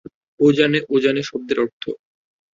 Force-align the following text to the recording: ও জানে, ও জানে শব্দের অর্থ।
ও 0.39 0.47
জানে, 0.51 0.79
ও 0.89 0.95
জানে 0.99 1.21
শব্দের 1.23 1.57
অর্থ। 1.59 1.83